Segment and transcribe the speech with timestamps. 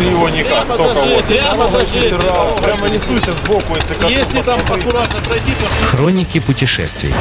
[0.00, 1.24] ты его никак, Прямо только вот.
[1.26, 1.68] прямо
[2.62, 4.12] Прямо несуйся сбоку, если коснусь.
[4.12, 7.12] Если там аккуратно пройти, то Хроники путешествий.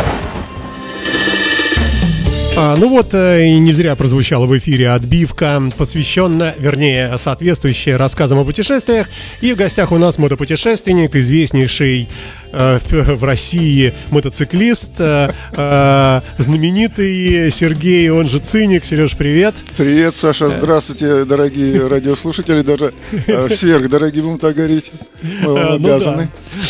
[2.62, 8.40] А, ну вот, э, и не зря прозвучала в эфире отбивка, посвященная, вернее, соответствующая рассказам
[8.40, 9.10] о путешествиях.
[9.40, 12.10] И в гостях у нас мотопутешественник, известнейший
[12.52, 18.86] э, в России мотоциклист, э, э, знаменитый Сергей, он же Циник.
[18.86, 19.56] Сереж, привет.
[19.78, 24.92] Привет, Саша, здравствуйте, дорогие радиослушатели, даже э, сверх дорогие будем так говорить.
[25.22, 26.30] Мы вам ну обязаны.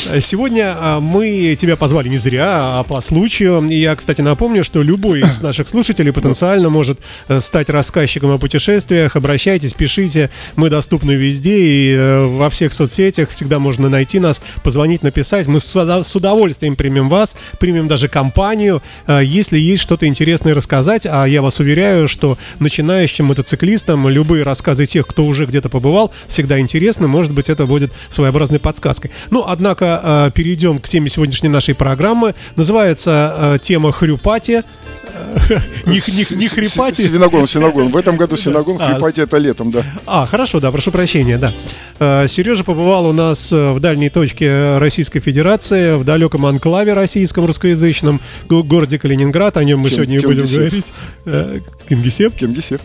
[0.09, 0.19] да.
[0.19, 3.65] Сегодня мы тебя позвали не зря, а по случаю.
[3.69, 6.99] Я, кстати, напомню, что любой из наших слушателей потенциально может
[7.39, 9.15] стать рассказчиком о путешествиях.
[9.15, 10.31] Обращайтесь, пишите.
[10.55, 13.29] Мы доступны везде и во всех соцсетях.
[13.29, 15.45] Всегда можно найти нас, позвонить, написать.
[15.45, 20.53] Мы с удов- с удовольствием примем вас, примем даже компанию, э, если есть что-то интересное
[20.53, 21.05] рассказать.
[21.09, 26.59] А я вас уверяю, что начинающим мотоциклистам любые рассказы тех, кто уже где-то побывал, всегда
[26.59, 27.07] интересны.
[27.07, 29.11] Может быть, это будет своеобразной подсказкой.
[29.29, 32.33] Ну, однако, э, перейдем к теме сегодняшней нашей программы.
[32.55, 34.63] Называется э, тема хрюпати.
[35.85, 37.01] Не, не, не хрипати.
[37.01, 37.89] Свиногон, свиногон.
[37.89, 39.83] В этом году свиногон, А, хрипати это летом, да.
[40.05, 42.27] А, хорошо, да, прошу прощения, да.
[42.27, 48.63] Сережа побывал у нас в дальней точке Российской Федерации, в далеком анклаве российском русскоязычном, го-
[48.63, 49.57] городе Калининград.
[49.57, 50.57] О нем мы Кин- сегодня и будем Кингисепп.
[50.59, 50.93] говорить.
[51.25, 52.35] Э, Кингисепп?
[52.35, 52.81] Кингисепп.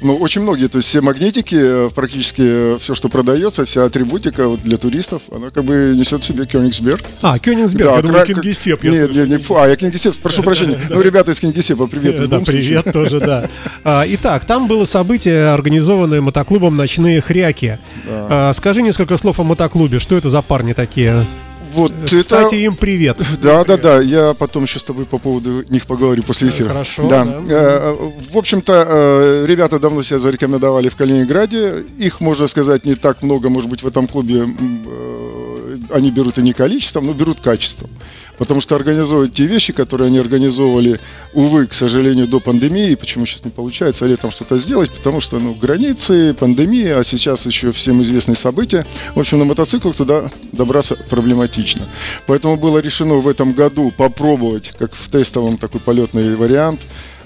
[0.00, 4.62] Ну, очень многие, то есть все магнитики, э, практически все, что продается, вся атрибутика вот
[4.62, 7.00] для туристов, она как бы несет в себе Кёнигсберг.
[7.20, 8.84] А, Кёнигсберг, я думаю, кра- Кингисепп.
[8.84, 10.78] я Нет, нет, не, фу, а я Кингисепп, прошу прощения.
[10.88, 12.14] Ну, ребята из Кингисеппа, привет.
[12.20, 13.48] Э, Да, привет тоже, да.
[13.82, 17.78] А, Итак, там было событие, организованное мотоклубом «Ночные хряки».
[18.06, 19.98] А, Скажи несколько слов о мотоклубе.
[19.98, 21.26] Что это за парни такие?
[21.74, 22.56] Вот Кстати, это...
[22.56, 23.18] им привет.
[23.42, 24.00] Да, да, да.
[24.00, 26.68] Я потом еще с тобой по поводу них поговорю после эфира.
[26.68, 27.24] хорошо, Да.
[27.24, 27.42] да.
[27.48, 31.84] Э, В общем-то, э, ребята давно себя зарекомендовали в Калининграде.
[31.98, 36.42] Их, можно сказать, не так много, может быть, в этом клубе э, они берут и
[36.42, 37.90] не количеством, но берут качеством.
[38.38, 41.00] Потому что организовывать те вещи, которые они организовывали,
[41.32, 45.54] увы, к сожалению, до пандемии, почему сейчас не получается летом что-то сделать, потому что, ну,
[45.54, 48.86] границы, пандемия, а сейчас еще всем известные события.
[49.14, 51.86] В общем, на мотоциклах туда добраться проблематично.
[52.26, 56.80] Поэтому было решено в этом году попробовать, как в тестовом такой полетный вариант,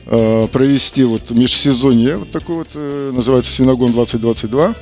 [0.06, 4.74] э, провести вот межсезонье, вот такой вот, э, называется «Свиногон 2022».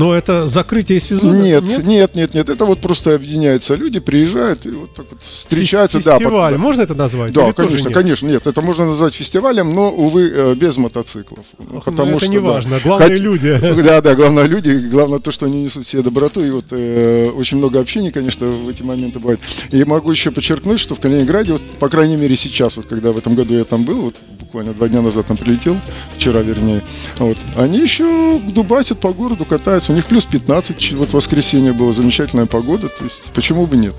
[0.00, 1.42] Но это закрытие сезона?
[1.42, 6.02] Нет, нет, нет, нет, это вот просто объединяются люди, приезжают и вот так вот встречаются.
[6.04, 7.32] да, Фестиваль, под- можно это назвать?
[7.34, 7.94] Да, Или конечно, нет?
[7.94, 11.44] конечно, нет, это можно назвать фестивалем, но, увы, э, без мотоциклов.
[11.58, 12.42] Ну, Ну, это не да.
[12.42, 13.60] важно, главное Хот- люди.
[13.90, 17.58] Да, да, главное люди, главное то, что они несут себе доброту, и вот э, очень
[17.58, 19.40] много общения, конечно, в эти моменты бывает.
[19.70, 23.18] И могу еще подчеркнуть, что в Калининграде, вот, по крайней мере сейчас, вот когда в
[23.18, 25.76] этом году я там был, вот буквально два дня назад там прилетел,
[26.16, 26.82] вчера вернее,
[27.18, 31.92] вот, они еще дубасят по городу, катаются, у них плюс 15, ч- вот воскресенье была
[31.92, 33.94] замечательная погода, то есть почему бы нет.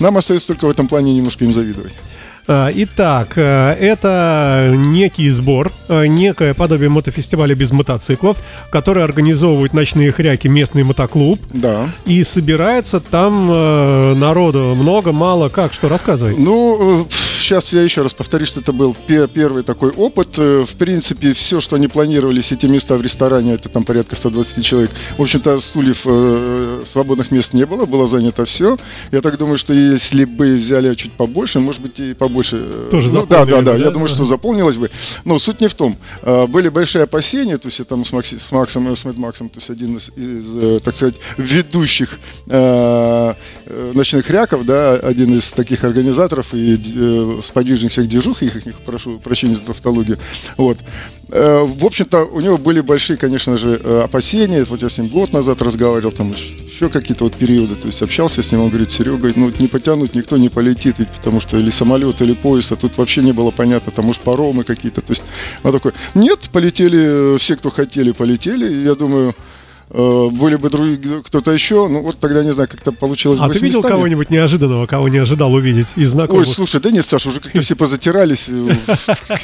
[0.00, 1.92] Нам остается только в этом плане немножко им завидовать.
[2.48, 8.38] А, Итак, э, это некий сбор, э, некое подобие мотофестиваля без мотоциклов,
[8.72, 11.38] который организовывает ночные хряки местный мотоклуб.
[11.52, 11.88] Да.
[12.06, 16.34] И собирается там э, народу много, мало, как, что рассказывай.
[16.38, 17.06] Ну,
[17.50, 20.28] сейчас я еще раз повторю, что это был пе- первый такой опыт.
[20.38, 24.14] Э, В принципе, все, что они планировали, все эти места в ресторане, это там порядка
[24.14, 24.90] 120 человек.
[25.18, 28.76] В общем-то, стульев э, свободных мест не было, было занято все.
[29.10, 32.60] Я так думаю, что если бы взяли чуть побольше, может быть, и побольше.
[32.62, 33.76] э, Тоже ну, да, да, да, да?
[33.76, 34.88] я думаю, что заполнилось бы.
[35.24, 35.96] Но суть не в том.
[36.48, 39.58] Были большие опасения, то есть я там с, Макси- с Максом, с Мэд Максом, то
[39.58, 43.34] есть один из, из, так сказать, ведущих э,
[43.94, 49.18] ночных ряков, да, один из таких организаторов и э, сподвижник всех движух, их, их прошу
[49.18, 50.18] прощения за тавтологию,
[50.56, 50.78] вот.
[51.32, 55.08] Э, в общем-то, у него были большие, конечно же, э, опасения, вот я с ним
[55.08, 58.90] год назад разговаривал, там еще какие-то вот периоды, то есть общался с ним, он говорит,
[58.90, 62.76] Серега, ну не потянуть никто не полетит, ведь потому что или самолет, или поезд, а
[62.76, 65.22] тут вообще не было понятно, там может паромы какие-то, то есть
[65.62, 69.34] он такой, нет, полетели, э, все, кто хотели, полетели, я думаю,
[69.92, 73.58] были бы другие, кто-то еще, ну вот тогда, не знаю, как-то получилось А бы ты
[73.60, 73.92] видел местами.
[73.96, 76.46] кого-нибудь неожиданного, кого не ожидал увидеть из Ой, знакомых?
[76.46, 78.74] слушай, да нет, Саша, уже как-то все позатирались, э,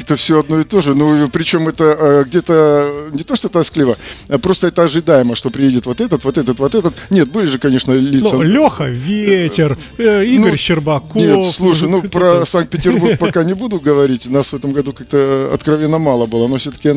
[0.00, 0.94] это все одно и то же.
[0.94, 3.96] Ну, причем это э, где-то не то, что тоскливо,
[4.28, 6.94] а просто это ожидаемо, что приедет вот этот, вот этот, вот этот.
[7.10, 8.34] Нет, были же, конечно, лица.
[8.36, 11.16] Ну, Леха Ветер, э, Игорь Ну, Щербаков.
[11.16, 12.44] Нет, слушай, ну про?
[12.46, 14.26] Санкт-Петербург пока не буду говорить.
[14.26, 16.46] Нас в этом году как-то откровенно мало было.
[16.48, 16.94] Но все-таки я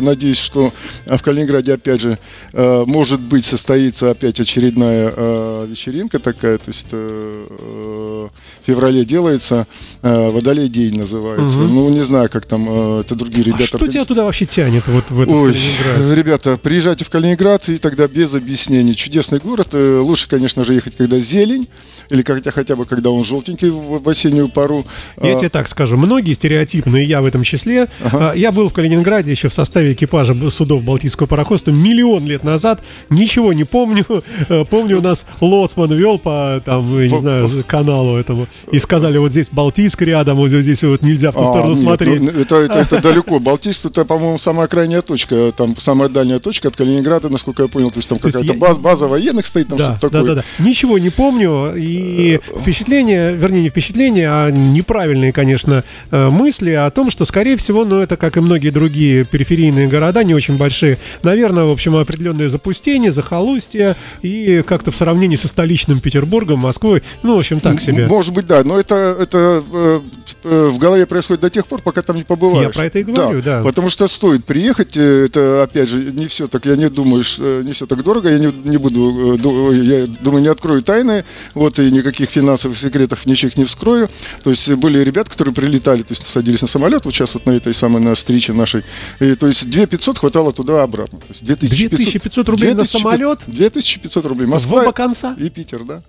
[0.00, 0.72] надеюсь, что
[1.06, 2.18] э, в Калининграде опять же
[2.52, 6.58] э, может быть состоится опять очередная э, вечеринка такая.
[6.58, 8.28] То есть э, э,
[8.66, 9.66] феврале делается.
[10.02, 11.58] Э, Водолей день называется.
[11.58, 13.66] Ну, не знаю, как там э, это другие А ребята.
[13.66, 13.92] что определяют.
[14.08, 16.18] тебя туда вообще тянет, вот в этот Ой, Калининград?
[16.18, 18.94] ребята, приезжайте в Калининград, и тогда без объяснений.
[18.94, 19.68] Чудесный город.
[19.72, 21.68] Э, Лучше, конечно же, ехать, когда зелень,
[22.10, 24.84] или хотя, хотя бы, когда он желтенький в, осеннюю пару.
[25.22, 28.72] Я А, тебе так скажу, многие стереотипные, я в этом числе, а, я был в
[28.72, 34.04] Калининграде еще в составе экипажа судов Балтийского пароходства миллион лет назад, ничего не помню,
[34.70, 39.30] помню, у нас лоцман вел по, там, я не знаю, каналу этому, и сказали, вот
[39.30, 42.22] здесь Балтийск рядом, вот здесь вот нельзя в ту а, сторону нет, смотреть.
[42.22, 43.38] ну, это, это, это далеко.
[43.40, 47.90] Балтийск это, по-моему, самая крайняя точка, там самая дальняя точка от Калининграда, насколько я понял.
[47.90, 50.34] То есть там какая-то я- баз- база военных стоит, там Да, что-то да, такое.
[50.36, 50.64] да, да.
[50.64, 51.74] Ничего не помню.
[51.76, 57.84] И впечатление, вернее, не впечатление, а неправильные, конечно, э, мысли о том, что, скорее всего,
[57.84, 62.48] ну, это, как и многие другие периферийные города, не очень большие, наверное, в общем, определенное
[62.48, 68.06] запустение, захолустье, и как-то в сравнении со столичным Петербургом, Москвой, ну, в общем, так себе.
[68.06, 70.00] Может быть, да, но это, это э,
[70.44, 72.66] э, в голове происходит до тех пор, пока там не побываешь.
[72.66, 73.62] Я про это и говорю, да.
[73.62, 77.62] Потому что стоит приехать, э, это, опять же, не все так, я не думаю, э,
[77.64, 81.24] не все так дорого, я не, не буду, э, я думаю, не открою тайны,
[81.54, 84.08] вот, и никаких финансовых секретов ничьих не вскрою.
[84.42, 87.52] То есть были ребята, которые прилетали, то есть садились на самолет, вот сейчас вот на
[87.52, 88.84] этой самой на встрече нашей,
[89.20, 91.18] и, то есть 2 500 хватало туда-обратно.
[91.18, 93.38] То есть 2500, 2500 рублей на 2500 самолет?
[93.46, 94.46] 2500 рублей.
[94.46, 95.34] В Москва оба конца?
[95.38, 96.02] и Питер, да.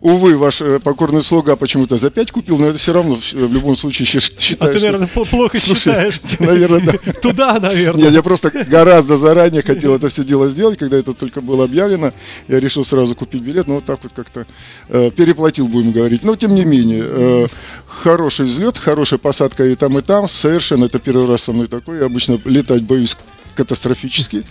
[0.00, 4.06] Увы, ваш покорный слуга почему-то за 5 купил, но это все равно в, любом случае
[4.06, 6.20] щи- А ты, что- наверное, пл- плохо Слушай, считаешь.
[6.38, 7.12] наверное, да.
[7.22, 8.04] Туда, наверное.
[8.04, 12.12] Нет, я просто гораздо заранее хотел это все дело сделать, когда это только было объявлено.
[12.48, 14.46] Я решил сразу купить билет, но вот так вот как-то
[14.88, 16.22] э, переплатил, будем говорить.
[16.24, 17.46] Но тем не менее, э,
[17.86, 20.28] хороший взлет, хорошая посадка и там, и там.
[20.28, 21.98] Совершенно это первый раз со мной такой.
[21.98, 23.16] Я обычно летать боюсь
[23.54, 24.44] катастрофически.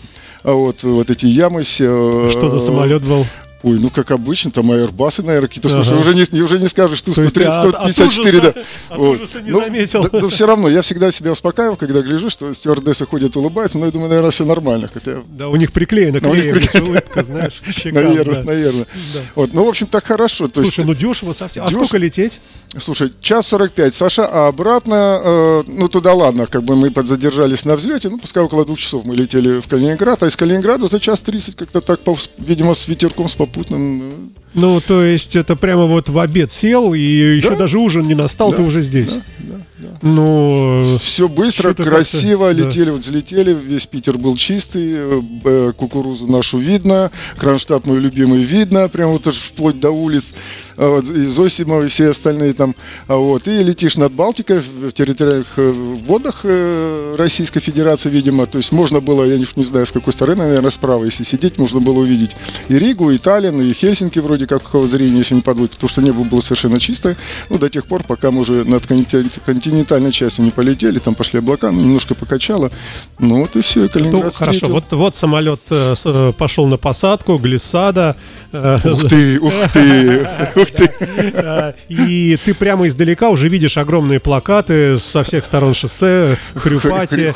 [0.44, 2.30] А вот, вот эти ямы все.
[2.32, 3.26] Что за самолет был?
[3.62, 5.68] Ой, ну как обычно, там аэрбасы, наверное, какие-то.
[5.68, 6.00] Слушай, Ага.
[6.02, 8.54] уже не, уже не скажешь, что То есть ты 130, от- от 154, да.
[8.90, 10.04] от ужаса не Ну, заметил.
[10.10, 13.86] да- Но все равно, я всегда себя успокаивал, когда гляжу, что стюардессы ходят, улыбаются, но
[13.88, 14.90] я думаю, наверное, все нормально.
[14.94, 16.58] Хотя Да, у них приклеена Ну, клеем,
[16.88, 18.44] улыбка, знаешь, щекам, Наверное, да.
[18.44, 18.88] наверное.
[19.14, 19.20] Да.
[19.36, 20.48] Вот, ну, в общем, так хорошо.
[20.48, 21.66] То Слушай, есть, ну дешево совсем.
[21.66, 22.40] А сколько лететь?
[22.78, 27.76] слушай, час 45, Саша, а обратно, э, ну, туда ладно, как бы мы подзадержались на
[27.76, 31.20] взлете, ну, пускай около двух часов мы летели в Калининград, а из Калининграда за час
[31.20, 32.00] 30 как-то так,
[32.38, 34.32] видимо, с ветерком, с попутным.
[34.54, 37.56] Ну, то есть это прямо вот в обед сел, и еще Да.
[37.58, 39.18] даже ужин не настал, ты уже здесь.
[39.40, 39.88] Да, да.
[40.02, 42.70] Ну, Все быстро, красиво, как-то, да.
[42.70, 48.88] летели, вот взлетели, весь Питер был чистый, э, кукурузу нашу видно, Кронштадт мой любимый видно,
[48.90, 50.30] прям вот вплоть до улиц,
[50.78, 52.76] а вот, и Зосимов, и все остальные там,
[53.08, 55.72] а вот, и летишь над Балтикой в в территориальных э,
[56.08, 60.14] водах э, Российской Федерации, видимо, то есть можно было, я не, не знаю, с какой
[60.14, 62.32] стороны, наверное, справа, если сидеть, можно было увидеть
[62.70, 66.24] и Ригу, и Таллин, и Хельсинки вроде как зрения, если не подводит, потому что небо
[66.24, 67.18] было совершенно чистое,
[67.50, 71.40] ну, до тех пор, пока мы уже над контин- континентальной частью не полетели, там пошли
[71.40, 72.72] облака, ну, немножко покачало,
[73.20, 74.76] ну, вот и все, ну, Калининград хорошо, встретил.
[74.76, 78.16] вот, вот самолет э, э, пошел на посадку, глиссада.
[78.52, 80.90] э, Ух ты, ух ты, ух ты.
[81.90, 87.34] И ты прямо издалека уже видишь огромные плакаты со всех сторон шоссе, хрюпати.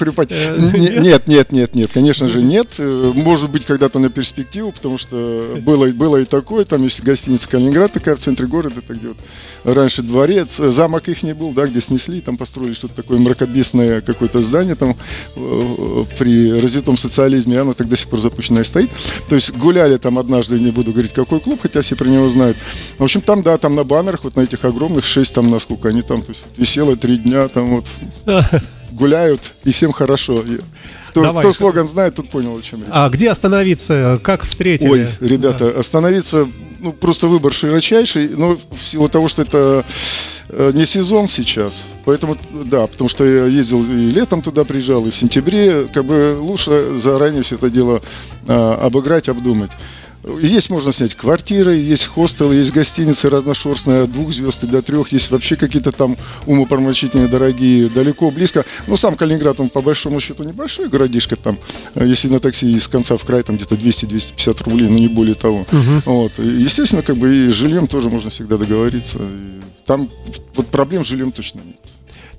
[1.01, 2.67] Нет, нет, нет, нет, конечно же нет.
[2.79, 6.65] Может быть, когда-то на перспективу, потому что было, было и такое.
[6.65, 9.17] Там есть гостиница Калининград такая в центре города, это где вот
[9.63, 14.01] раньше дворец, э, замок их не был, да, где снесли, там построили что-то такое мракобесное
[14.01, 14.95] какое-то здание там
[15.35, 18.91] э, при развитом социализме, и оно так до сих пор запущенное стоит.
[19.29, 22.57] То есть гуляли там однажды, не буду говорить, какой клуб, хотя все про него знают.
[22.97, 26.01] В общем, там, да, там на баннерах, вот на этих огромных, шесть там, насколько они
[26.01, 27.85] там, то есть висело три дня, там вот
[28.91, 30.43] гуляют, и всем хорошо.
[31.13, 31.43] Кто, Давай.
[31.43, 32.89] кто слоган знает, тот понял, о чем речь.
[32.91, 34.19] А где остановиться?
[34.23, 34.89] Как встретили?
[34.89, 36.47] Ой, ребята, остановиться,
[36.79, 39.85] ну, просто выбор широчайший, но в силу того, что это
[40.49, 45.11] э, не сезон сейчас, поэтому, да, потому что я ездил и летом туда приезжал, и
[45.11, 48.01] в сентябре, как бы лучше заранее все это дело
[48.47, 49.69] а, обыграть, обдумать.
[50.41, 55.11] Есть можно снять квартиры, есть хостелы, есть гостиницы разношерстные, от двух звезд и до трех,
[55.11, 56.15] есть вообще какие-то там
[56.45, 58.65] умопромочительные дорогие, далеко, близко.
[58.87, 61.57] Ну, сам Калининград, он по большому счету небольшой городишко там,
[61.95, 65.35] э, если на такси из конца в край, там где-то 200-250 рублей, но не более
[65.35, 65.65] того.
[66.05, 66.39] Вот.
[66.39, 69.17] И, естественно, как бы и с жильем тоже можно всегда договориться.
[69.19, 70.09] И там
[70.55, 71.75] вот проблем с жильем точно нет.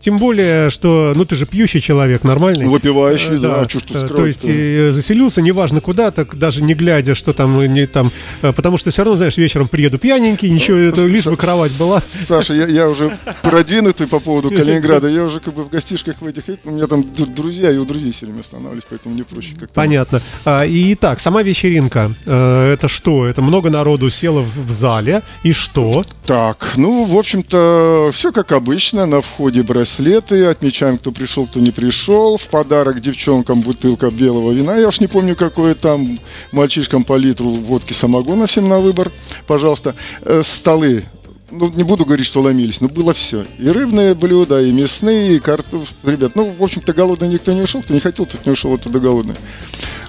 [0.05, 2.67] Тем более, что, ну, ты же пьющий человек, нормальный.
[2.67, 6.37] Выпивающий, Э, да, а чё ж тут Э, То есть э, заселился, неважно куда, так
[6.37, 9.67] даже не глядя, что там, э, не там, э, потому что все равно, знаешь, вечером
[9.67, 12.01] приеду пьяненький, ничего, это, лишь бы кровать была.
[12.01, 15.09] Саша, я, я уже продвинутый по поводу Калининграда.
[15.09, 16.45] Я уже как бы в гостишках в этих...
[16.65, 17.03] У меня там
[17.35, 19.73] друзья, и у друзей все время останавливаюсь, поэтому мне проще как-то.
[19.75, 20.21] Понятно.
[20.45, 23.27] А, И так, сама вечеринка, э, это что?
[23.27, 26.03] Это много народу село в зале, и что?
[26.27, 29.07] Так, ну, в общем-то, все как обычно.
[29.07, 29.63] На входе
[29.95, 32.37] браслеты, отмечаем, кто пришел, кто не пришел.
[32.37, 34.77] В подарок девчонкам бутылка белого вина.
[34.77, 36.19] Я уж не помню, какое там.
[36.51, 39.13] Мальчишкам по литру водки самогона всем на выбор.
[39.47, 39.95] Пожалуйста.
[40.23, 41.05] Э, Столы.
[41.51, 43.47] Ну, не буду говорить, что ломились, но было все.
[43.59, 45.95] И рыбные блюда, и мясные, и картоф.
[46.03, 47.81] Ребят, ну, в общем-то, голодный никто не ушел.
[47.83, 49.37] Кто не хотел, тот не ушел оттуда голодный.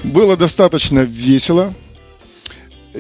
[0.04, 1.76] Было достаточно весело.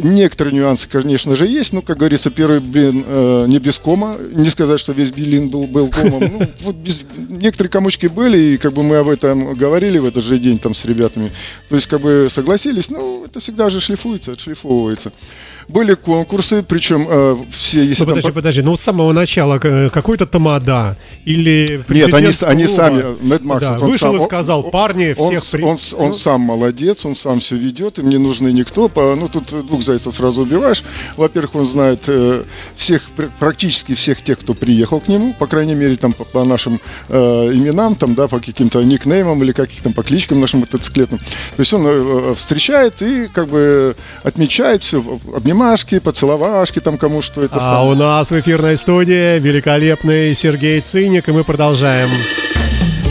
[0.03, 1.73] Некоторые нюансы, конечно же, есть.
[1.73, 4.17] Ну, как говорится, первый блин э, не без кома.
[4.33, 6.21] Не сказать, что весь блин был, был комом.
[6.21, 7.01] Ну, вот без...
[7.29, 10.73] Некоторые комочки были, и как бы мы об этом говорили в этот же день там
[10.73, 11.31] с ребятами.
[11.69, 15.11] То есть, как бы согласились, ну, это всегда же шлифуется, отшлифовывается.
[15.67, 18.15] Были конкурсы, причем э, все, если Ну, там...
[18.17, 20.95] подожди, подожди, ну с самого начала э, какой-то тамада
[21.25, 25.15] или Нет, они, они сами, Мэтт Макс, да, он вышел сам- и сказал, он- парни,
[25.17, 28.17] он, всех с- при- он, он Ну, сам молодец, он сам все ведет, им не
[28.19, 28.89] нужны никто.
[28.89, 30.84] По, ну, тут двух зайцев сразу убиваешь.
[31.17, 32.43] Во-первых, он знает э,
[32.75, 36.43] всех, пр- практически всех тех, кто приехал к нему, по крайней мере, там, по, по
[36.45, 36.79] нашим
[37.10, 37.17] э,
[37.53, 41.19] именам, там, да, по каким-то никнеймам или каких-то по кличкам нашим мотоциклетным.
[41.55, 45.03] То есть он э, встречает и как бы отмечает все,
[45.55, 47.91] обнимашки, поцеловашки, там кому что это А самое.
[47.91, 52.12] у нас в эфирной студии великолепный Сергей Циник, и мы продолжаем.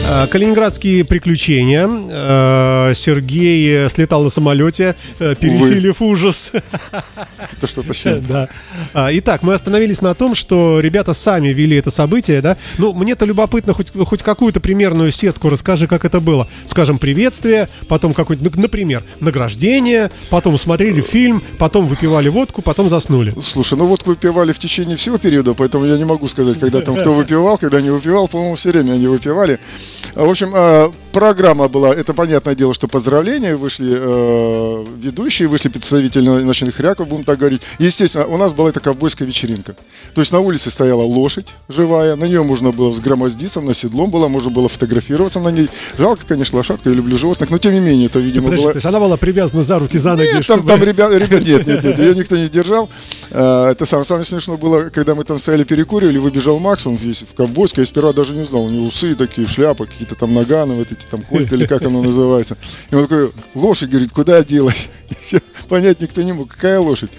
[0.06, 1.88] А, Калининградские приключения.
[1.88, 6.52] А, Сергей э, слетал на самолете, э, пересилив ужас.
[7.52, 7.94] Это что-то.
[8.28, 8.48] Да.
[8.92, 12.56] А, Итак, мы остановились на том, что ребята сами вели это событие, да?
[12.78, 16.48] Ну, мне-то любопытно, хоть, хоть какую-то примерную сетку расскажи, как это было.
[16.66, 23.32] Скажем, приветствие, потом какой-то, например, награждение, потом смотрели фильм, потом выпивали водку, потом заснули.
[23.42, 26.96] Слушай, ну вот выпивали в течение всего периода, поэтому я не могу сказать, когда там
[26.96, 29.58] кто выпивал, когда не выпивал, по-моему, все время они выпивали.
[30.14, 36.26] В общем, а, программа была, это понятное дело, что поздравления, вышли э, ведущие, вышли представители
[36.28, 37.62] ночных ряков, будем так говорить.
[37.78, 39.74] Естественно, у нас была эта ковбойская вечеринка.
[40.14, 44.28] То есть на улице стояла лошадь живая, на нее можно было взгромоздиться, на седлом было,
[44.28, 45.68] можно было фотографироваться на ней.
[45.98, 48.72] Жалко, конечно, лошадка, я люблю животных, но тем не менее, это, видимо, Подожди, было...
[48.72, 51.46] то есть она была привязана за руки, за ноги, Нет, там, чтобы- там ребят, ребят,
[51.46, 52.88] нет, нет, нет, ее никто не держал.
[53.30, 57.22] А, Это самое, самое смешное было, когда мы там стояли перекуривали, выбежал Макс, он весь
[57.22, 60.74] в ковбойской, я сперва даже не знал, у него усы такие, шляпа, какие-то там наганы,
[60.74, 62.56] вот эти там кольта или как оно называется.
[62.90, 64.88] И он такой, лошадь, говорит, куда делась?
[65.68, 67.10] Понять никто не мог, какая лошадь.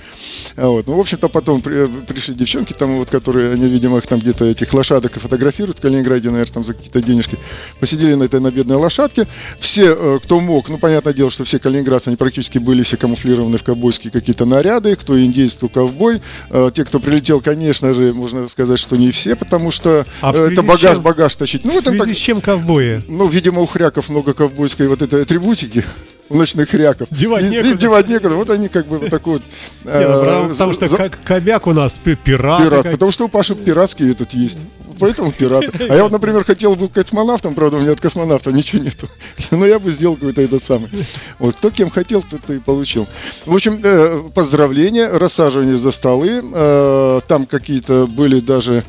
[0.56, 0.88] А Вот.
[0.88, 4.46] Ну, в общем-то, потом при- пришли девчонки, там вот, которые, они, видимо, их там где-то
[4.46, 7.38] этих лошадок и фотографируют в Калининграде, наверное, там за какие-то денежки.
[7.80, 9.28] Посидели на этой на бедной лошадке.
[9.60, 13.58] Все, э, кто мог, ну, понятное дело, что все калининградцы, они практически были все камуфлированы
[13.58, 16.22] в ковбойские какие-то наряды, кто индейец, кто ковбой.
[16.50, 20.52] Э, Те, кто прилетел, конечно же, можно сказать, что не все, потому что А э,
[20.52, 21.02] это багаж, чем?
[21.02, 21.64] багаж тащить.
[21.66, 23.02] Ну, В связи так- с чем ковбои?
[23.08, 25.84] ну, видимо, у хряков много ковбойской вот этой атрибутики.
[26.30, 27.08] У ночных хряков.
[27.12, 27.78] Девать И- и некуда.
[27.78, 28.36] девать некуда.
[28.36, 29.42] Вот они как бы вот такой вот...
[29.84, 32.64] Ну, э, потому- что за- как кобяк у нас пи- пират.
[32.64, 34.58] Пират, потому что у Паши пиратский этот есть.
[34.98, 35.66] Поэтому пират.
[35.90, 39.10] А я вот, например, хотел быть космонавтом, правда, у меня от космонавта ничего нету.
[39.52, 40.90] Но я бы сделал какой-то этот самый.
[41.38, 43.06] Вот, кто кем хотел, тот и получил.
[43.46, 46.42] В общем, э, поздравления, рассаживание за столы.
[46.54, 48.84] Э, Там какие-то были даже...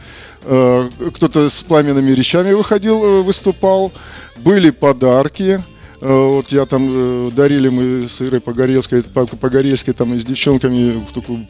[0.44, 3.90] Кто-то с пламенными речами выходил, выступал.
[4.36, 5.64] Были подарки.
[6.06, 10.94] Э, Вот я там э, дарили мы с Ирой Погорельской, по- Погорельской там с девчонками
[11.12, 11.44] такую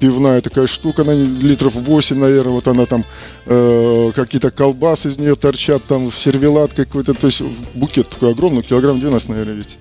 [0.00, 3.04] пивная такая штука, на литров 8, наверное, вот она там,
[3.46, 7.42] э, какие-то колбасы из нее торчат, там сервелат какой-то, то есть
[7.74, 9.78] букет такой огромный, килограмм 12, наверное, ведь.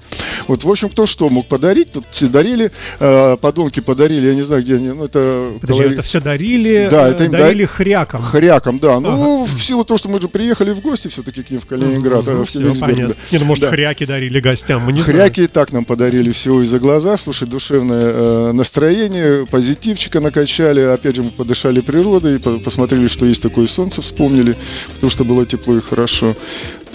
[0.50, 4.42] Вот, в общем, кто что мог подарить, тут все дарили, э, подонки подарили, я не
[4.42, 5.52] знаю, где они, ну, это...
[5.62, 8.22] Подожди, калори- это все дарили, Да, э, это им дарили да- хрякам.
[8.24, 9.00] Хряком, да.
[9.00, 12.24] Ну, в силу того, что мы же приехали в гости все-таки к ним в Калининград,
[12.26, 13.08] Ну, э, в Кенигсберг, понятно.
[13.16, 13.16] да.
[13.32, 13.70] Не, ну, может, Да.
[13.70, 15.20] хряки дарили гостям, мы не знаем.
[15.22, 17.16] Хряки и так нам подарили всего из-за глаза.
[17.18, 20.80] Слушай, душевное э, настроение, позитивчика накачали.
[20.82, 24.56] Опять же, мы подышали природой, по- посмотрели, что есть такое солнце, вспомнили,
[24.96, 26.36] потому что было тепло и хорошо.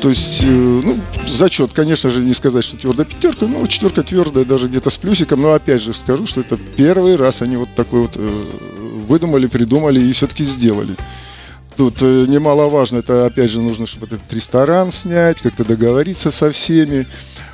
[0.00, 4.44] То есть, э, ну, зачет, конечно же, не сказать, что твердая пятерка, но четверка твердая,
[4.44, 5.42] даже где-то с плюсиком.
[5.42, 8.28] Но опять же скажу, что это первый раз они вот такой вот э,
[9.06, 10.94] выдумали, придумали и все-таки сделали.
[11.76, 17.06] Тут э, немаловажно, это опять же нужно, чтобы этот ресторан снять, как-то договориться со всеми.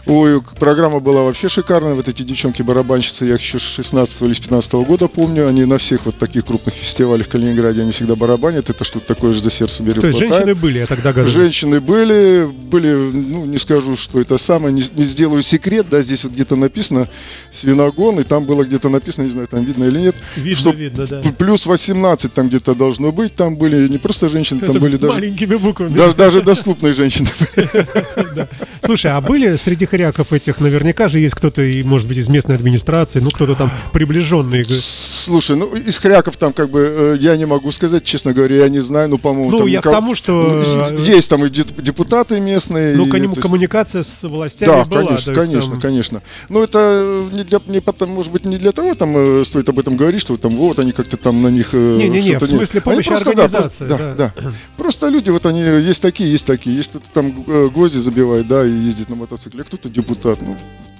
[0.06, 1.94] Ой, программа была вообще шикарная.
[1.94, 5.46] Вот эти девчонки-барабанщицы, я их еще с 16 или с 15 года помню.
[5.46, 8.70] Они на всех вот таких крупных фестивалях в Калининграде, они всегда барабанят.
[8.70, 10.00] Это что-то такое же за сердце берет.
[10.00, 10.44] То есть хватает.
[10.46, 11.28] женщины были, я тогда говорю.
[11.30, 16.24] Женщины были, были, ну, не скажу, что это самое, не, не сделаю секрет, да, здесь
[16.24, 17.08] вот где-то написано
[17.52, 21.06] свиногон, и там было где-то написано, не знаю, там видно или нет, Видно, что видно,
[21.06, 21.22] да.
[21.38, 25.14] плюс 18 там где-то должно быть, там были не просто женщины, там Это были даже,
[25.14, 25.96] маленькими буквами.
[25.96, 27.28] да- даже доступные женщины.
[28.84, 33.20] Слушай, а были среди хряков этих, наверняка же есть кто-то, может быть, из местной администрации,
[33.20, 34.64] ну, кто-то там приближенный.
[34.64, 38.56] к- Слушай, ну из хряков там как бы э, я не могу сказать, честно говоря,
[38.56, 39.50] я не знаю, ну по-моему.
[39.50, 42.96] Ну, там я к никого- тому, что, ну, э, есть там и деп- депутаты местные.
[42.96, 45.02] Ну, и, кому- есть- коммуникация с властями Да, была.
[45.04, 46.22] конечно, есть конечно, там- конечно.
[46.48, 49.78] Но это не для, не потом, может быть, не для того, там э, стоит об
[49.78, 51.68] этом говорить, что там вот они как-то там на них.
[51.74, 54.14] э, Не-не-не, что-то в смысле Они помощи просто, да, организации, просто- да.
[54.16, 54.52] да, да.
[54.78, 58.64] Просто люди, вот они есть такие, есть такие, есть кто-то там э, гвозди забивает, да,
[58.70, 60.56] и ездит на мотоцикле, а кто-то депутат, ну.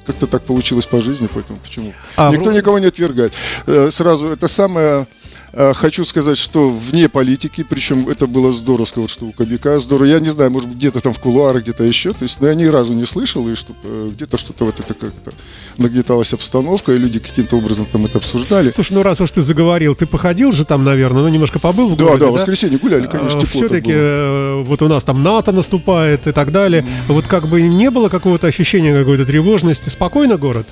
[0.06, 1.92] Как-то так получилось по жизни, поэтому почему?
[2.16, 3.32] А, Никто в- никого не отвергает.
[3.66, 5.06] Э, Сразу это самое
[5.52, 10.06] Хочу сказать, что вне политики, причем это было здоровско, вот что у Кобяка здорово.
[10.06, 12.10] Я не знаю, может быть, где-то там в кулуарах, где-то еще.
[12.10, 13.74] То есть, но я ни разу не слышал, и что
[14.14, 15.32] где-то что-то вот это как-то
[15.76, 18.72] нагнеталась обстановка, и люди каким-то образом там это обсуждали.
[18.74, 21.96] Слушай, ну раз уж ты заговорил, ты походил же там, наверное, ну немножко побыл в
[21.96, 24.62] Да, городе, да, в воскресенье гуляли, конечно, тепло так Все-таки было.
[24.62, 26.86] вот у нас там НАТО наступает и так далее.
[27.08, 29.88] Вот как бы не было какого-то ощущения какой-то тревожности.
[29.88, 30.66] Спокойно город?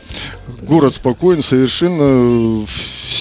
[0.62, 2.64] Город спокоен, совершенно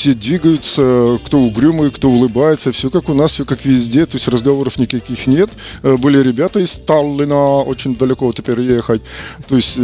[0.07, 4.27] все двигаются, кто угрюмый, кто улыбается, все как у нас, все как везде, то есть
[4.29, 5.49] разговоров никаких нет.
[5.83, 9.01] Э, Были ребята из Таллина, очень далеко теперь ехать,
[9.49, 9.81] то есть э,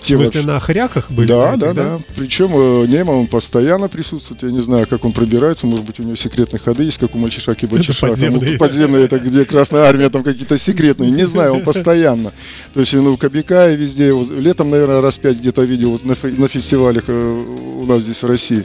[0.00, 1.26] В смысле, вообще- на хряках были?
[1.28, 1.98] Да, этих, да, да.
[2.16, 4.42] Причем э, Нема, он постоянно присутствует.
[4.42, 5.66] Я не знаю, как он пробирается.
[5.66, 8.08] Может быть, у него секретные ходы есть, как у мальчишак и бальчишак.
[8.10, 8.52] подземные.
[8.52, 11.10] Ну, подземные, это где Красная Армия, там какие-то секретные.
[11.10, 12.32] Не знаю, он постоянно.
[12.72, 14.12] То есть, ну, в Кобяка и везде.
[14.30, 17.44] Летом, наверное, раз пять где-то видел вот на, на фестивалях э,
[17.82, 18.64] у нас здесь в России.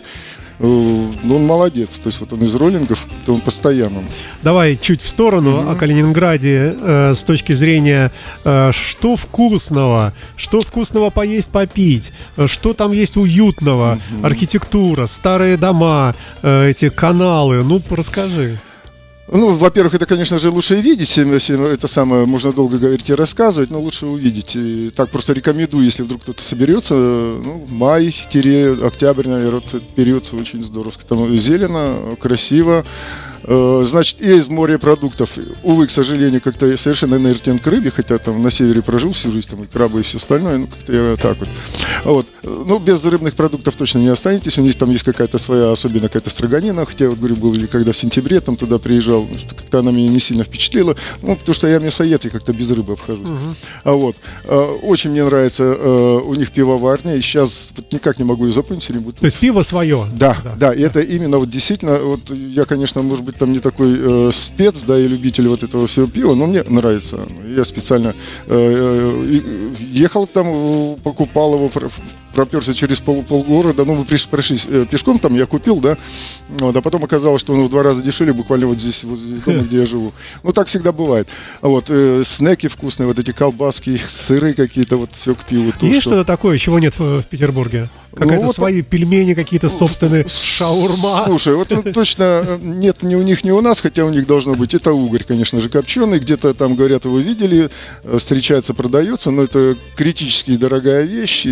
[0.60, 0.64] Э,
[1.24, 1.98] Ну, он молодец.
[1.98, 4.04] То есть, вот он из роллингов, то он постоянно.
[4.44, 8.12] Давай чуть в сторону о Калининграде э, с точки зрения,
[8.44, 16.16] э, что вкусного, что вкусного поесть, попить, э, что там есть уютного, архитектура, старые дома,
[16.42, 17.64] э, эти каналы.
[17.64, 18.58] Ну, расскажи.
[19.29, 23.81] Ну, во-первых, это, конечно же, лучше видеть, это самое, можно долго говорить и рассказывать, но
[23.81, 24.55] лучше увидеть.
[24.55, 30.63] И так просто рекомендую, если вдруг кто-то соберется, ну, май-октябрь, наверное, вот этот период очень
[30.63, 30.93] здорово.
[31.10, 32.86] Там зелено, красиво.
[33.44, 35.38] Э, Значит, и из морепродуктов.
[35.63, 39.31] Увы, к сожалению, как-то я совершенно инертен к рыбе, хотя там на севере прожил всю
[39.31, 41.50] жизнь, там и крабы, и все остальное, ну, как-то я так вот.
[42.03, 42.27] Вот.
[42.44, 46.29] Ну, без рыбных продуктов точно не останетесь, у них там есть какая-то своя, особенно какая-то
[46.29, 49.79] строганина, хотя я вот говорю, был или когда в сентябре там туда приезжал, ну, как-то
[49.79, 53.29] она меня не сильно впечатлила, ну, потому что я мясоед, я как-то без рыбы обхожусь.
[53.83, 54.16] А вот.
[54.46, 58.53] Э, Очень мне нравится э, у них пивоварня, и сейчас вот никак не могу ее
[58.53, 60.05] запомнить, или буду То есть пиво свое.
[60.14, 63.96] да, да, и это именно вот действительно, вот я, конечно, может быть, там не такой
[64.00, 67.27] э, спец, да, и любитель вот этого всего пива, но мне нравится.
[67.55, 68.13] Я специально э,
[68.48, 71.70] э, и- ехал там, э, покупал его,
[72.38, 75.98] проперся через пол, полгорода, ну, мы приш- прошли э, пешком там, я купил, да,
[76.60, 79.42] вот, а потом оказалось, что он в два раза дешевле, буквально вот здесь, вот здесь
[79.42, 80.14] дома, где я живу.
[80.44, 81.28] Ну, так всегда бывает.
[81.62, 85.72] А Вот, э, снеки вкусные, вот эти колбаски, сыры какие-то, вот все к пиву.
[85.72, 87.90] то, Есть что- что-то такое, чего нет в, в Петербурге?
[88.16, 91.24] Какая-то вот свои пельмени, какие-то собственные шаурма.
[91.26, 94.26] Слушай, вот ну, точно э, нет ни у них, ни у нас, хотя у них
[94.26, 94.74] должно быть.
[94.74, 96.18] Это угорь, конечно же, копченый.
[96.20, 97.70] Где-то там, говорят, его видели,
[98.04, 101.46] э, встречается, продается, но это критически дорогая вещь.
[101.46, 101.50] И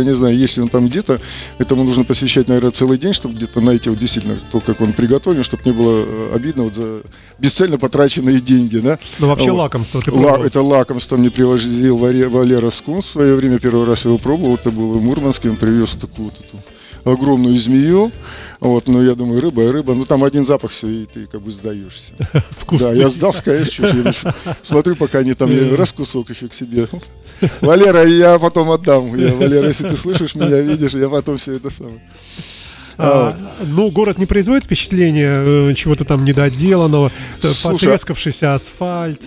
[0.00, 1.20] я не знаю, если он там где-то,
[1.58, 5.44] этому нужно посвящать, наверное, целый день, чтобы где-то найти вот действительно то, как он приготовлен,
[5.44, 7.02] чтобы не было э, обидно вот за
[7.38, 8.98] бесцельно потраченные деньги, да.
[9.18, 9.58] Ну, вообще Вот.
[9.58, 13.58] лакомство ты Ла- это лакомство мне привозил Варе- Валера Скунс в свое время.
[13.58, 14.54] Первый раз его пробовал.
[14.56, 15.50] Это было в Мурманске.
[15.50, 16.62] Он привез такую вот эту
[17.04, 18.10] огромную змею.
[18.60, 19.94] Вот, ну, я думаю, рыба рыба.
[19.94, 22.12] Ну, там один запах, все, и ты как бы сдаешься.
[22.50, 22.88] Вкусно.
[22.88, 24.12] Да, я сдался, конечно,
[24.62, 26.88] смотрю, пока они там я раз кусок еще к себе.
[27.60, 29.14] Валера, я потом отдам.
[29.16, 32.00] Я, Валера, если ты слышишь меня, видишь, я потом все это самое.
[33.02, 33.34] А,
[33.64, 37.10] ну, город не производит впечатления э, чего-то там недоделанного,
[37.42, 39.22] э, Слушай, а- потрескавшийся асфальт.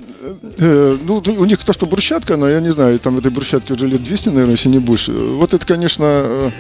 [0.59, 3.88] Э, ну, у них то, что брусчатка, но я не знаю, там этой брусчатки уже
[3.88, 5.12] лет 200, наверное, если не больше.
[5.12, 6.51] Вот это, конечно, э,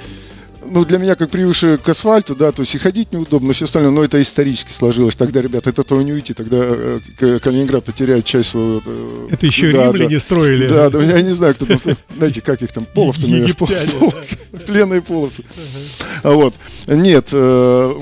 [0.73, 3.91] ну, для меня, как привыкший к асфальту, да, то есть и ходить неудобно, все остальное,
[3.91, 5.15] но это исторически сложилось.
[5.15, 8.81] Тогда, ребята, от этого не уйти, тогда э, Калининград потеряет часть своего...
[8.83, 10.19] э, Это еще да, римляне да.
[10.19, 10.67] строили.
[10.67, 11.77] Да, да, я не знаю, кто там,
[12.17, 13.53] знаете, как их там, половцы, наверное,
[14.65, 15.43] пленные половцы.
[16.23, 16.55] А Вот.
[16.87, 17.93] Нет, э,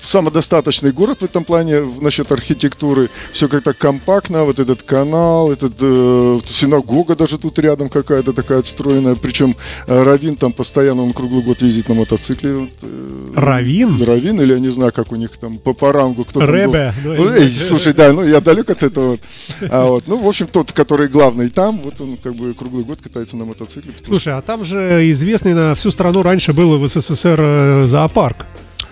[0.00, 3.10] самодостаточный город в этом плане насчет архитектуры.
[3.32, 9.14] Все как-то компактно, вот этот канал, этот э, синагога даже тут рядом какая-то такая отстроенная.
[9.14, 12.54] Причем э, Равин там постоянно, он круглый год ездит на мотоцикле.
[12.54, 14.02] Вот, э, Равин?
[14.02, 16.54] Равин, или я не знаю, как у них там по, по рангу кто там был.
[16.54, 19.10] Ребе, ну, эй, слушай, да, ну я далек от этого.
[19.10, 19.20] вот.
[19.70, 23.00] А вот, ну, в общем, тот, который главный там, вот он как бы круглый год
[23.02, 23.92] катается на мотоцикле.
[24.04, 28.46] Слушай, а там же известный на всю страну раньше был в СССР э, зоопарк.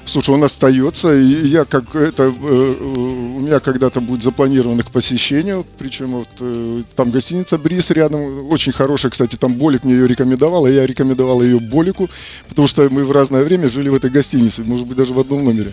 [0.07, 4.91] Слушай, он остается, и я как это, э, э, у меня когда-то будет запланировано к
[4.91, 10.09] посещению, причем вот э, там гостиница Бриз рядом, очень хорошая, кстати, там Болик мне ее
[10.09, 12.11] рекомендовал, и я рекомендовал ее Болику,
[12.49, 15.45] потому что мы в разное время жили в этой гостинице, может быть, даже в одном
[15.45, 15.73] номере.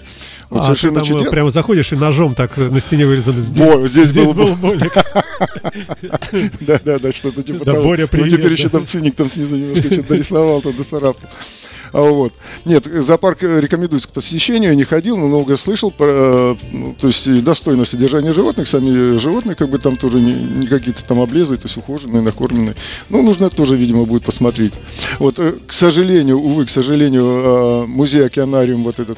[0.51, 3.41] Вот а совершенно ты там чудес- прямо заходишь и ножом так на стене вырезано.
[3.41, 4.93] Здесь, Во, здесь был был Болик.
[6.61, 7.83] Да, да, да, что-то типа Да, того.
[7.85, 8.77] Боря, Ну, привет, теперь еще да.
[8.77, 11.29] там циник там снизу немножко что-то дорисовал, там досарапал.
[11.93, 12.33] А вот.
[12.65, 17.07] Нет, зоопарк э, рекомендуется к посещению, не ходил, но много слышал, про, э, ну, то
[17.07, 21.19] есть и достойное содержание животных, сами животные как бы там тоже не, не какие-то там
[21.19, 22.75] облезлые, то есть ухоженные, накормленные.
[23.09, 24.73] Ну, нужно тоже, видимо, будет посмотреть.
[25.19, 29.17] Вот, э, к сожалению, увы, к сожалению, э, музей океанариум вот этот...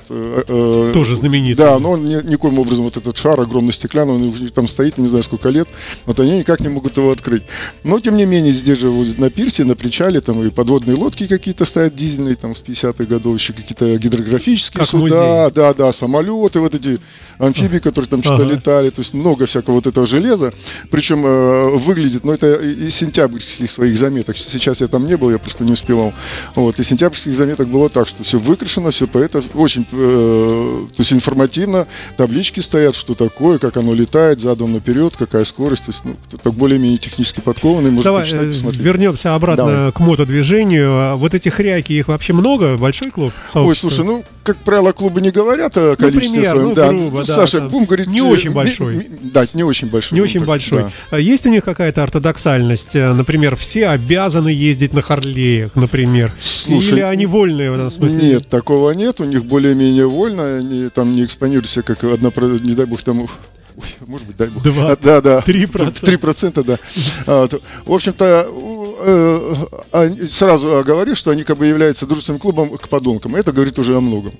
[0.94, 1.66] Тоже знаменитый.
[1.66, 5.08] Да, но он ни- никоим образом, вот этот шар огромный стеклянный, он там стоит, не
[5.08, 5.68] знаю сколько лет,
[6.06, 7.44] вот они никак не могут его открыть.
[7.84, 11.66] Но, тем не менее, здесь же на пирсе, на причале, там и подводные лодки какие-то
[11.66, 15.02] стоят дизельные, там, с 50-х годов, еще какие-то гидрографические Как суда,
[15.46, 15.54] музей.
[15.56, 17.00] да, да, самолеты, вот эти
[17.38, 18.52] амфибии, которые там что-то Ага.
[18.54, 20.52] летали, то есть много всякого вот этого железа,
[20.92, 25.38] причем э, выглядит, ну, это из сентябрьских своих заметок, сейчас я там не был, я
[25.40, 26.14] просто не успевал,
[26.56, 31.00] вот, из сентябрьских заметок было так, что все выкрашено, все по это очень, э, то
[31.02, 36.02] есть информативно, таблички стоят, что такое, как оно летает, задом наперед, какая скорость, то есть,
[36.04, 38.82] ну, кто так более-менее технически подкованный, может Давай почитать, э, посмотреть.
[38.84, 39.92] вернемся обратно Давай.
[39.94, 40.90] к мотодвижению.
[40.92, 42.49] А Вот эти хряки, их вообще много?
[42.58, 43.34] Большой клуб?
[43.54, 46.70] Ой, слушай, ну, как правило, клубы не говорят о количестве пример, своем.
[46.70, 46.88] ну, да.
[46.90, 48.08] грубо, да, Саша, там будем говорить...
[48.08, 49.08] не э, очень большой.
[49.22, 50.16] Да, не очень большой.
[50.16, 50.84] Не ну, очень так, большой.
[50.84, 50.92] да.
[51.12, 52.96] А Есть у них какая-то ортодоксальность?
[52.96, 56.34] Э, Например, все обязаны ездить на Харлеях, например.
[56.40, 58.32] Слушай, Или они вольные в этом смысле?
[58.32, 59.20] Нет, такого нет.
[59.20, 60.58] У них более-менее вольно.
[60.58, 63.22] Они там не экспонируются, как одна, не дай бог, там...
[63.22, 63.28] Ой,
[64.08, 64.64] может быть, дай бог.
[64.64, 64.92] Два.
[64.92, 65.42] А, да, да.
[65.42, 66.06] Три процента.
[66.06, 66.80] Три процента, да.
[67.26, 67.62] А, вот.
[67.86, 68.50] В общем-то,
[70.30, 73.36] сразу говорю, что они как бы являются дружественным клубом к подонкам.
[73.36, 74.32] Это говорит уже о многом.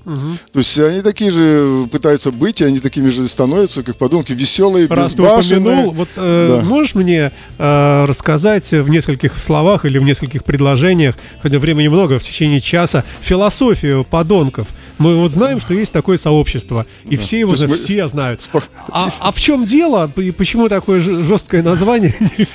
[0.52, 4.88] То есть они такие же пытаются быть, и они такими же становятся, как подонки, веселые,
[4.88, 5.60] Раз ты безбашенные.
[5.62, 6.66] упомянул, вот э, Да.
[6.66, 12.24] можешь мне э, рассказать в нескольких словах или в нескольких предложениях, хотя времени много, в
[12.24, 14.68] течение часа, философию подонков?
[14.98, 18.42] Мы вот знаем, что есть такое сообщество, и все его мы- все знают.
[18.42, 20.12] Спор- А, а в чем дело?
[20.18, 22.16] И почему такое жесткое название?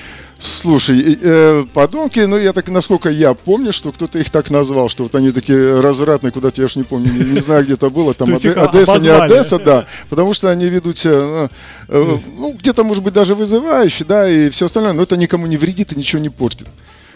[0.44, 5.04] Слушай, э, подонки, ну я так, насколько я помню, что кто-то их так назвал, что
[5.04, 8.12] вот они такие развратные, куда-то я уж не помню, не, не знаю, где это было,
[8.12, 9.08] там их Одесса, не.
[9.08, 11.48] Одесса, да, потому что они ведут себя, ну,
[11.88, 15.56] э, ну, где-то, может быть, даже вызывающе, да, и все остальное, но это никому не
[15.56, 16.68] вредит и ничего не портит.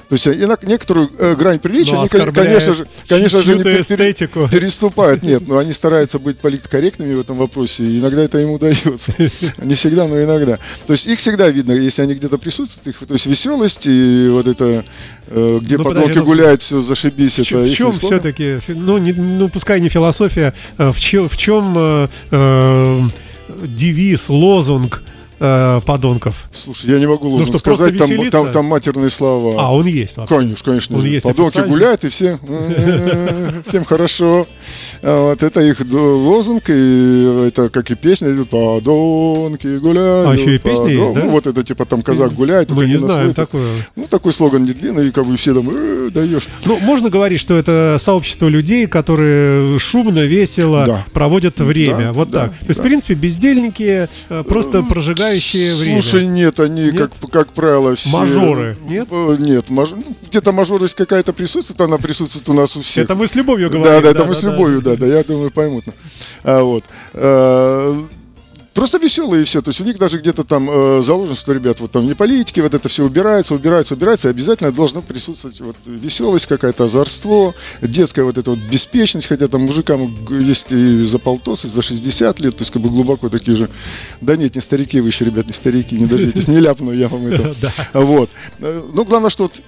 [0.09, 3.43] То есть и на некоторую э, грань приличия, Ну, они, кон- оскорбляет конечно же, конечно
[3.43, 4.49] же, не эстетику.
[4.49, 5.23] переступают.
[5.23, 9.13] Нет, но они стараются быть политкорректными в этом вопросе, и иногда это им удается.
[9.63, 10.59] Не всегда, но иногда.
[10.87, 14.47] То есть их всегда видно, если они где-то присутствуют, их, то есть веселость и вот
[14.47, 14.83] это,
[15.27, 18.97] э, где Ну, подонки подожди, ну, гуляют, все зашибись, В это в чем все-таки, ну,
[18.97, 23.01] не- ну, пускай не философия, в чем, в чем э, э,
[23.67, 25.03] девиз, лозунг
[25.39, 26.49] э, подонков?
[26.53, 28.31] Слушай, я не могу лозунг что, сказать, там, веселиться?
[28.31, 29.57] там, там матерные слова.
[29.59, 30.17] А, он есть.
[30.17, 30.37] вообще.
[30.37, 30.97] Конечно, конечно.
[30.99, 34.47] Он есть Подонки гуляют, и все, э, всем хорошо.
[35.03, 40.29] А Вот это их лозунг, и это как и песня идет «Подонки гуляют».
[40.31, 41.15] А, еще и песня есть, подон-».
[41.15, 41.25] да?
[41.25, 42.71] Ну, вот это типа там казак гуляет.
[42.71, 43.87] Мы не знаем такое.
[43.97, 46.49] Ну, такой слоган не длинный, и как бы все там «Э, даешь.
[46.65, 52.13] Ну, можно говорить, что это сообщество людей, которые шумно, весело проводят время.
[52.13, 52.51] Вот так.
[52.51, 54.09] То есть, в принципе, бездельники,
[54.49, 54.83] просто
[55.29, 56.03] прожигающие время.
[56.03, 56.97] Слушай, нет, они, Нет?
[56.97, 58.11] Как, как правило, все...
[58.11, 59.09] Мажоры, нет?
[59.39, 59.95] Нет, маж-
[60.29, 63.05] где-то мажорость какая-то присутствует, она присутствует у нас у всех.
[63.05, 63.93] это мы с любовью говорим.
[63.93, 65.85] Да, да, это мы с любовью, да, да, я думаю, поймут.
[66.43, 66.85] А, вот.
[67.15, 68.01] Э,
[68.79, 69.61] Просто веселые и все.
[69.61, 72.61] То есть у них даже где-то там э, заложено, что, ребят, вот там не политики,
[72.61, 78.23] вот это все убирается, убирается, убирается, и обязательно должно присутствовать вот веселость какая-то, озорство, детская
[78.23, 82.57] вот эта вот беспечность, хотя там мужикам есть и за полтос, и за 60 лет,
[82.57, 83.69] то есть как бы глубоко такие же.
[84.21, 87.27] Да нет, не старики вы еще, ребят, не старики, не дождитесь, не ляпну я вам
[87.27, 87.53] это.
[87.95, 88.31] Вот.
[88.61, 89.61] Э, Ну, главное, что вот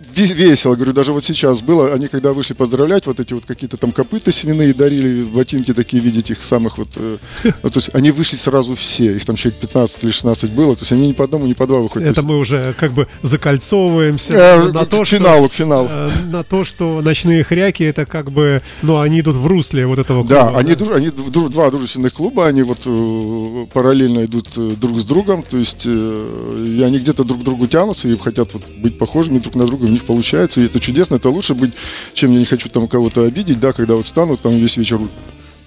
[0.00, 3.92] весело, говорю, даже вот сейчас было, они когда вышли поздравлять, вот эти вот какие-то там
[3.92, 7.18] копыта свиные дарили, ботинки такие, видеть их самых вот, э,
[7.62, 10.82] ну, то есть они вышли сразу все, их там человек 15 или 16 было, то
[10.82, 12.08] есть они ни по одному, ни по два выходят.
[12.08, 15.16] Это То мы уже как бы закольцовываемся э, на то, к что...
[15.16, 15.88] финалу, к финалу.
[15.90, 19.98] э, На то, что ночные хряки это как бы, ну, они идут в русле вот
[19.98, 24.48] этого Да, клуба, они, друж- они ду- два дружественных клуба, они вот э, параллельно идут
[24.56, 28.16] э, друг с другом, то есть э, и они где-то друг к другу тянутся и
[28.18, 31.54] хотят вот быть похожими друг на друга, у них получается, и это чудесно, это лучше
[31.54, 31.72] быть,
[32.14, 35.00] чем я не хочу там кого-то обидеть, да, когда вот станут там весь вечер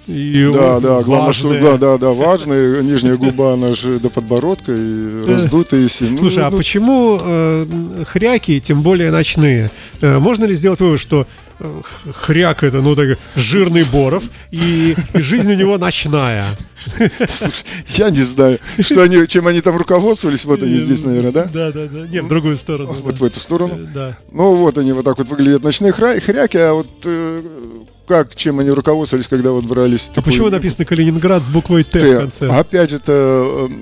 [0.08, 4.72] И Да, вот да, главное, что, да, да, да, важная нижняя губа наша до подбородка
[4.76, 6.06] и раздутые все.
[6.06, 7.66] Ну, Слушай, а ну, почему э,
[8.08, 9.70] хряки, тем более ночные?
[10.02, 11.28] Э, можно ли сделать вывод, что
[11.60, 11.82] э,
[12.14, 16.46] хряк это, ну, так, жирный боров, и, и жизнь у него ночная?
[17.30, 21.44] слушай, я не знаю, что они, чем они там руководствовались, вот они здесь, наверное, да?
[21.46, 22.08] Да, да, да.
[22.08, 22.96] Не, в другую сторону.
[23.04, 23.76] Вот в эту сторону.
[23.76, 24.18] Э, Да.
[24.32, 27.42] Ну вот они вот так вот выглядят ночные хряки, а вот э,
[28.12, 30.12] как, чем они руководствовались, когда вот брались?
[30.16, 32.18] А почему написано Калининград с буквой Т в Т?
[32.20, 32.50] конце?
[32.50, 33.14] Опять же, это...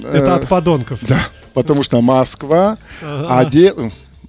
[0.04, 1.00] э, Это э, от подонков.
[1.02, 1.20] Да,
[1.56, 3.48] потому что Москва, Ага.
[3.48, 3.74] Оде...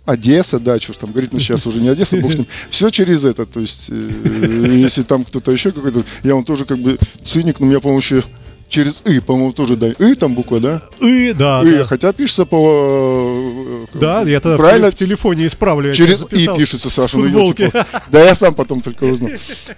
[0.06, 2.46] Одесса, да, что ж там говорить, ну сейчас уже не Одесса, бог с ним.
[2.70, 6.78] Все через это, то есть, э, если там кто-то еще какой-то, я он тоже как
[6.78, 8.24] бы циник, но у меня, по-моему, еще
[8.70, 10.82] через «и», по-моему, тоже, да, «и» там буква, да?
[11.00, 11.84] И, да, «И», да.
[11.84, 13.86] хотя пишется по...
[13.92, 15.92] э, Да, я тогда правильно, в телефоне исправлю.
[15.94, 17.54] тебе Через «и» пишется, Саша, ну.
[18.10, 19.30] Да, я сам потом только узнал.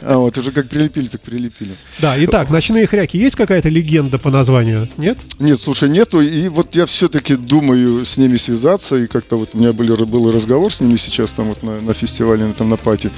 [0.02, 1.74] А вот, уже как прилепили, так прилепили.
[1.98, 3.16] Да, итак, ночные хряки.
[3.18, 4.88] Есть какая-то легенда по названию?
[4.96, 5.18] Нет?
[5.38, 6.20] Нет, слушай, нету.
[6.20, 8.96] И вот я все-таки думаю с ними связаться.
[8.96, 11.94] И как-то вот у меня были, был разговор с ними сейчас там вот на, на
[11.94, 13.11] фестивале, на- там на пати.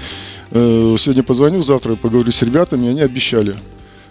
[0.51, 3.57] Э, сегодня позвоню, завтра поговорю с ребятами, они обещали.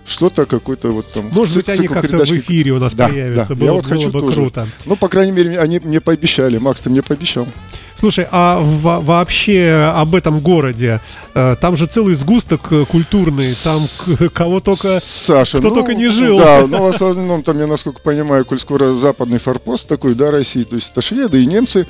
[0.06, 1.30] Что-то какой-то вот там.
[1.32, 3.50] Может быть, они как-то в эфире у нас Да, появятся.
[3.50, 3.56] да.
[3.56, 4.34] Было, я вот было хочу бы тоже.
[4.34, 4.68] круто.
[4.86, 6.58] Ну, по крайней мере, они мне пообещали.
[6.58, 7.48] Макс, ты мне пообещал.
[7.96, 11.00] Слушай, а во- вообще об этом городе,
[11.36, 15.00] э, там же целый сгусток э, культурный, там к- кого только...
[15.00, 16.38] Саша, кто ну, только не жил.
[16.38, 20.64] Да, ну в основном там, я насколько понимаю, коль скоро западный форпост такой, да, России,
[20.64, 21.88] то есть это шведы и немцы.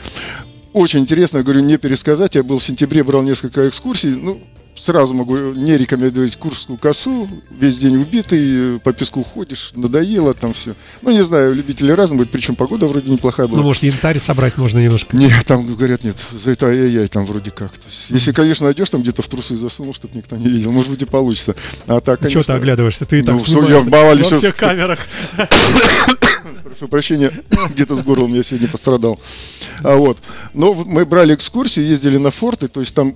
[0.71, 2.35] Очень интересно, говорю, не пересказать.
[2.35, 4.09] Я был в сентябре, брал несколько экскурсий.
[4.11, 4.39] Ну,
[4.83, 7.29] сразу могу не рекомендовать Курскую косу.
[7.51, 10.75] Весь день убитый, по песку ходишь, надоело там все.
[11.01, 13.59] Ну, не знаю, любители разные будет, причем погода вроде неплохая была.
[13.61, 15.15] Ну, может, янтарь собрать можно немножко.
[15.15, 17.71] Нет, там говорят, нет, за это ай-яй там вроде как.
[17.71, 20.89] То есть, если, конечно, найдешь там где-то в трусы засунул, чтобы никто не видел, может
[20.89, 21.55] быть и получится.
[21.87, 23.05] А так, Чего конечно, ты оглядываешься?
[23.05, 24.99] Ты и так Ну, что снимаешься я мало ли во всех камерах.
[26.73, 27.31] прошу прощения,
[27.73, 29.19] где-то с горлом я сегодня пострадал.
[29.83, 30.17] А вот.
[30.53, 33.15] Но мы брали экскурсию, ездили на форты, то есть там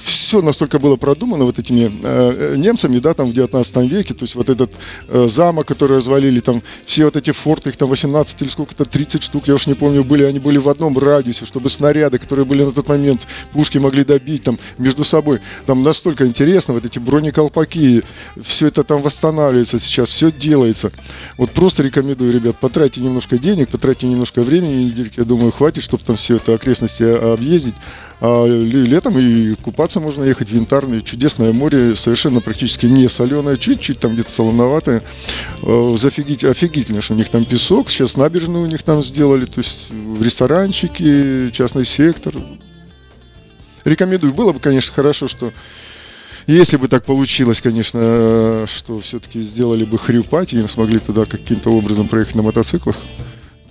[0.00, 4.34] все настолько было продумано вот этими э, немцами, да, там в 19 веке, то есть
[4.34, 4.72] вот этот
[5.08, 9.22] э, замок, который развалили, там все вот эти форты, их там 18 или сколько-то, 30
[9.22, 12.64] штук, я уж не помню, были, они были в одном радиусе, чтобы снаряды, которые были
[12.64, 15.40] на тот момент, пушки могли добить там между собой.
[15.66, 18.02] Там настолько интересно, вот эти бронеколпаки,
[18.40, 20.90] все это там восстанавливается сейчас, все делается.
[21.36, 26.02] Вот просто рекомендую, ребят, потратьте немножко денег, потратьте немножко времени, недельки, я думаю, хватит, чтобы
[26.04, 27.74] там все это окрестности а, объездить.
[28.18, 33.58] А ле- летом и купаться можно ехать в Янтарное, чудесное море, совершенно практически не соленое,
[33.58, 35.02] чуть-чуть там где-то солоноватое.
[35.62, 39.58] Э, Зафигить, офигительно, что у них там песок, сейчас набережную у них там сделали, то
[39.58, 42.32] есть в ресторанчики, частный сектор.
[43.84, 44.32] Рекомендую.
[44.32, 45.52] Было бы, конечно, хорошо, что
[46.46, 52.08] если бы так получилось, конечно, что все-таки сделали бы хрюпати и смогли туда каким-то образом
[52.08, 52.96] проехать на мотоциклах.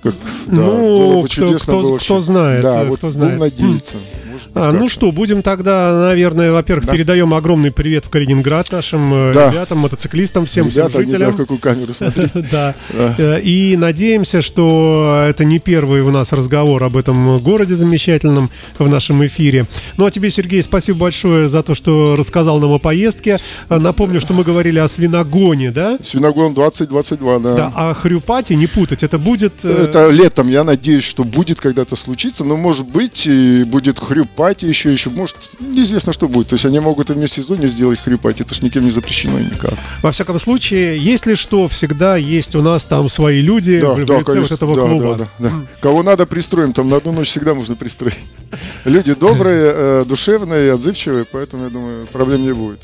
[0.04, 0.14] Как,
[0.46, 2.06] да, Ну, было бы кто- чудесно кто- было вообще.
[2.06, 3.40] кто знает, Да, э, вот кто знает.
[3.40, 3.96] будем надеяться.
[4.36, 6.94] Может быть, А, ну что, будем тогда, наверное, во-первых, Да.
[6.94, 9.50] передаем огромный привет в Калининград нашим э, Да.
[9.50, 11.38] ребятам, мотоциклистам, всем, Ребята, всем не знаю, жителям.
[11.38, 12.32] какую камеру смотреть.
[12.52, 12.76] Да.
[12.94, 13.16] Да.
[13.18, 18.90] Э, И надеемся, что это не первый у нас разговор об этом городе замечательном в
[18.90, 19.66] нашем эфире.
[19.98, 23.40] Ну а тебе, Сергей, спасибо большое за то, что рассказал нам о поездке.
[23.70, 25.98] Э, Напомню, что мы говорили о свиногоне, да?
[26.04, 27.56] Свиногон 2022, да.
[27.56, 29.64] Да, а хрюпати не путать, это будет...
[29.64, 34.25] Это летом, я надеюсь, что будет когда-то случиться, но может быть и будет хрюпати
[34.62, 36.48] еще, еще, может, неизвестно, что будет.
[36.50, 39.74] То есть они могут и в межсезонье сделать хрюпати, это ж никем не запрещено никак.
[40.02, 44.40] Во всяком случае, если что, всегда есть у нас там свои люди в, в лице
[44.40, 45.16] вот этого да, клуба.
[45.16, 45.52] да, да, да.
[45.82, 48.18] Кого надо, пристроим, там на одну ночь всегда можно пристроить.
[48.86, 52.80] Люди добрые, э, душевные, отзывчивые, поэтому, я думаю, проблем не будет.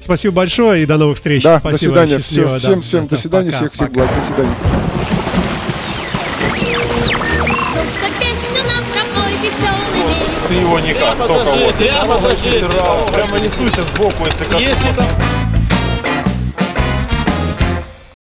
[0.00, 1.42] Спасибо большое и до новых встреч.
[1.42, 2.22] Да, Спасибо, до свидания.
[2.22, 2.80] счастливо, Всем, да.
[2.80, 4.00] всем, всем Да, до свидания, пока, всех, всех пока.
[4.00, 5.13] благ, до свидания.
[10.48, 11.74] Ты его никак, только вот.
[12.68, 15.04] Прямо, прямо несуйся сбоку, если коснуться.